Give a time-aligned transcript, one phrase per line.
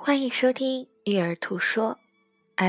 [0.00, 1.98] 欢迎收听《育儿兔说》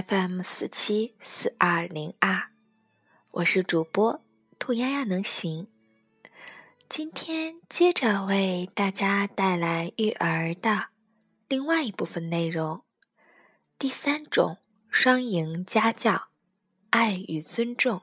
[0.07, 2.49] FM 四七四二零二，
[3.29, 4.25] 我是主播
[4.57, 5.67] 兔丫丫能行。
[6.89, 10.87] 今天接着为大家带来育儿的
[11.47, 12.83] 另外一部分内容，
[13.77, 14.57] 第三种
[14.89, 16.29] 双赢家教——
[16.89, 18.01] 爱与尊重。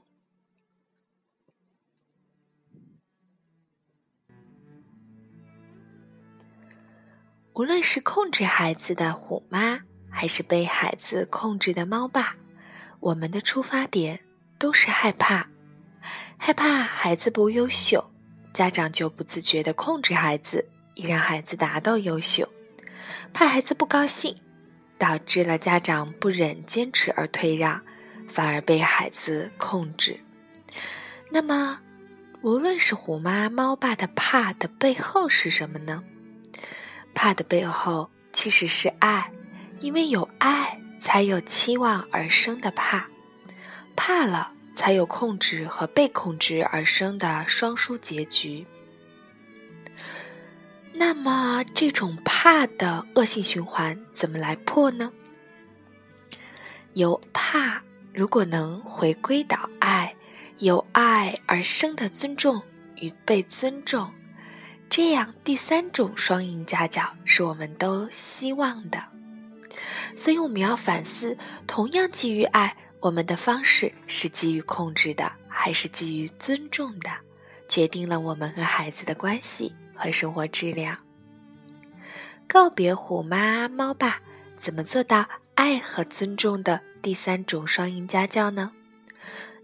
[7.56, 12.36] 无论是控制孩子的虎妈，还是被孩子控制的猫爸，
[13.00, 14.20] 我们的出发点
[14.58, 15.48] 都是害怕，
[16.36, 18.12] 害怕孩子不优秀，
[18.52, 22.44] 家长就不自觉地控制孩子，以让孩子达到优秀；
[23.32, 24.36] 怕孩子不高兴，
[24.98, 27.80] 导致了家长不忍坚持而退让，
[28.28, 30.20] 反而被孩子控制。
[31.30, 31.80] 那么，
[32.42, 36.04] 无论是虎妈、猫爸的怕的背后是什么呢？
[37.16, 39.32] 怕的背后其实是爱，
[39.80, 43.08] 因为有爱才有期望而生的怕，
[43.96, 48.66] 怕了才有控制和被控制而生的双输结局。
[50.92, 55.10] 那么，这种怕的恶性循环怎么来破呢？
[56.92, 60.14] 由怕如果能回归到爱，
[60.58, 62.62] 由爱而生的尊重
[62.96, 64.12] 与被尊重。
[64.88, 69.04] 这样，第三种双赢家教是我们都希望的，
[70.16, 77.10] 所以我们要反思：同样基于爱，我们的方式是基于控制的，还是基于尊重的，
[77.68, 80.96] 决定了我们和孩子的关系和生活质量。
[82.48, 84.20] 告别虎妈猫爸，
[84.58, 88.72] 怎么做到爱和尊重的第三种双赢家教呢？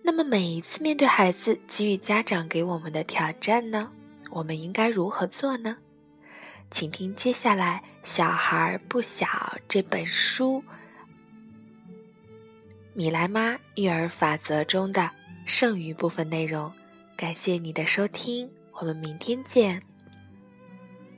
[0.03, 3.93] 那么，每一次面对孩子给予家长给我们的挑战呢？
[4.31, 5.77] 我们应该如何做呢？
[6.71, 9.27] 请听接下来《小孩不小》
[9.69, 10.65] 这本书
[12.95, 15.11] 米莱妈育儿法则中的
[15.45, 16.73] 剩余部分内容。
[17.15, 19.83] 感谢你的收听，我们明天见。